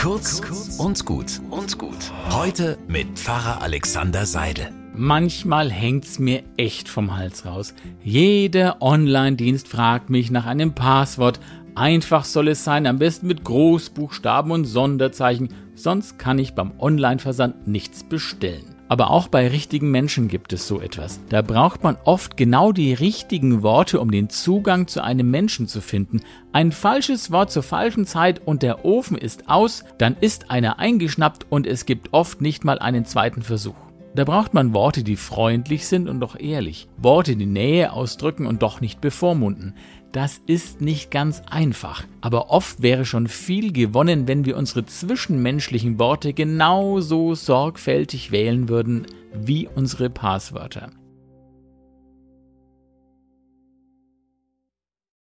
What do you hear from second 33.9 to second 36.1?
Da braucht man Worte, die freundlich sind